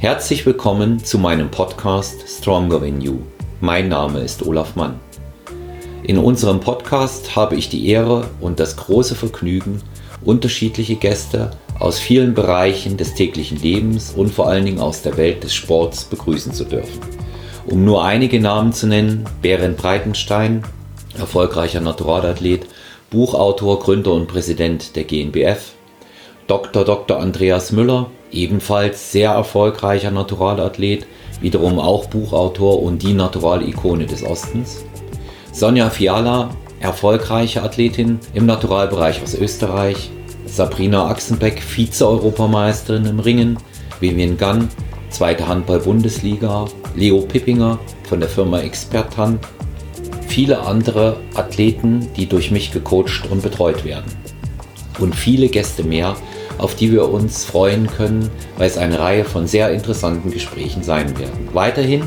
Herzlich 0.00 0.46
willkommen 0.46 1.02
zu 1.02 1.18
meinem 1.18 1.50
Podcast 1.50 2.22
Stronger 2.28 2.84
in 2.84 3.00
You. 3.00 3.18
Mein 3.60 3.88
Name 3.88 4.20
ist 4.20 4.46
Olaf 4.46 4.76
Mann. 4.76 5.00
In 6.04 6.18
unserem 6.18 6.60
Podcast 6.60 7.34
habe 7.34 7.56
ich 7.56 7.68
die 7.68 7.88
Ehre 7.88 8.30
und 8.40 8.60
das 8.60 8.76
große 8.76 9.16
Vergnügen, 9.16 9.82
unterschiedliche 10.24 10.94
Gäste 10.94 11.50
aus 11.80 11.98
vielen 11.98 12.34
Bereichen 12.34 12.96
des 12.96 13.14
täglichen 13.14 13.60
Lebens 13.60 14.12
und 14.16 14.32
vor 14.32 14.46
allen 14.46 14.66
Dingen 14.66 14.78
aus 14.78 15.02
der 15.02 15.16
Welt 15.16 15.42
des 15.42 15.52
Sports 15.52 16.04
begrüßen 16.04 16.52
zu 16.52 16.62
dürfen. 16.62 17.00
Um 17.66 17.84
nur 17.84 18.04
einige 18.04 18.38
Namen 18.38 18.72
zu 18.72 18.86
nennen, 18.86 19.24
Berend 19.42 19.78
Breitenstein, 19.78 20.62
erfolgreicher 21.18 21.80
Naturalathlet, 21.80 22.68
Buchautor, 23.10 23.80
Gründer 23.80 24.12
und 24.12 24.28
Präsident 24.28 24.94
der 24.94 25.02
GNBF, 25.02 25.72
Dr. 26.46 26.84
Dr. 26.84 27.18
Andreas 27.18 27.72
Müller, 27.72 28.12
ebenfalls 28.32 29.12
sehr 29.12 29.30
erfolgreicher 29.30 30.10
Naturalathlet, 30.10 31.06
wiederum 31.40 31.78
auch 31.78 32.06
Buchautor 32.06 32.82
und 32.82 33.02
die 33.02 33.12
Naturalikone 33.12 34.06
des 34.06 34.24
Ostens. 34.24 34.84
Sonja 35.52 35.90
Fiala, 35.90 36.50
erfolgreiche 36.80 37.62
Athletin 37.62 38.18
im 38.34 38.46
Naturalbereich 38.46 39.22
aus 39.22 39.34
Österreich. 39.34 40.10
Sabrina 40.46 41.06
Axenbeck, 41.06 41.60
Vize-Europameisterin 41.60 43.06
im 43.06 43.20
Ringen. 43.20 43.58
Vivian 44.00 44.36
Gunn, 44.36 44.68
zweite 45.10 45.46
Handball-Bundesliga. 45.46 46.66
Leo 46.94 47.20
Pippinger 47.20 47.78
von 48.08 48.20
der 48.20 48.28
Firma 48.28 48.60
Expertan. 48.60 49.38
Viele 50.26 50.60
andere 50.60 51.16
Athleten, 51.34 52.08
die 52.16 52.26
durch 52.26 52.50
mich 52.50 52.70
gecoacht 52.72 53.30
und 53.30 53.42
betreut 53.42 53.84
werden. 53.84 54.12
Und 54.98 55.14
viele 55.14 55.48
Gäste 55.48 55.84
mehr, 55.84 56.16
auf 56.58 56.74
die 56.74 56.92
wir 56.92 57.08
uns 57.08 57.44
freuen 57.44 57.86
können, 57.86 58.30
weil 58.56 58.68
es 58.68 58.76
eine 58.76 58.98
Reihe 58.98 59.24
von 59.24 59.46
sehr 59.46 59.70
interessanten 59.70 60.30
Gesprächen 60.30 60.82
sein 60.82 61.18
werden. 61.18 61.48
Weiterhin 61.52 62.02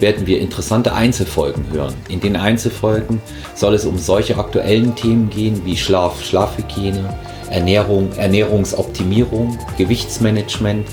werden 0.00 0.26
wir 0.26 0.40
interessante 0.40 0.92
Einzelfolgen 0.92 1.64
hören. 1.72 1.94
In 2.08 2.20
den 2.20 2.36
Einzelfolgen 2.36 3.20
soll 3.54 3.74
es 3.74 3.86
um 3.86 3.98
solche 3.98 4.36
aktuellen 4.36 4.94
Themen 4.94 5.30
gehen 5.30 5.62
wie 5.64 5.76
Schlaf, 5.76 6.22
Schlafhygiene, 6.22 7.16
Ernährung, 7.50 8.12
Ernährungsoptimierung, 8.16 9.58
Gewichtsmanagement, 9.78 10.86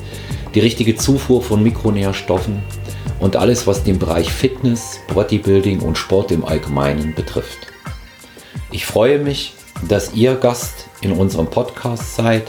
die 0.54 0.60
richtige 0.60 0.96
Zufuhr 0.96 1.42
von 1.42 1.64
Mikronährstoffen 1.64 2.62
und 3.20 3.36
alles, 3.36 3.68
was 3.68 3.84
den 3.84 4.00
Bereich 4.00 4.32
Fitness, 4.32 5.00
Bodybuilding 5.14 5.80
und 5.80 5.98
Sport 5.98 6.32
im 6.32 6.46
Allgemeinen 6.46 7.14
betrifft. 7.16 7.68
Ich 8.72 8.86
freue 8.86 9.20
mich, 9.20 9.54
dass 9.88 10.14
ihr 10.14 10.36
Gast 10.36 10.88
in 11.02 11.12
unserem 11.12 11.48
Podcast 11.48 12.16
seid 12.16 12.44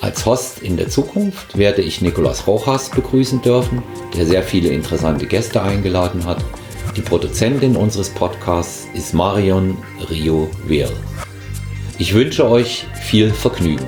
als 0.00 0.24
Host 0.24 0.62
in 0.62 0.76
der 0.78 0.88
Zukunft 0.88 1.58
werde 1.58 1.82
ich 1.82 2.00
Nicolas 2.00 2.46
Rojas 2.46 2.88
begrüßen 2.90 3.42
dürfen, 3.42 3.82
der 4.16 4.24
sehr 4.24 4.42
viele 4.42 4.70
interessante 4.70 5.26
Gäste 5.26 5.62
eingeladen 5.62 6.24
hat. 6.24 6.42
Die 6.96 7.02
Produzentin 7.02 7.76
unseres 7.76 8.08
Podcasts 8.08 8.88
ist 8.94 9.12
Marion 9.12 9.76
Rio 10.08 10.50
Wehr. 10.66 10.88
Ich 11.98 12.14
wünsche 12.14 12.48
euch 12.48 12.86
viel 13.02 13.30
Vergnügen. 13.30 13.86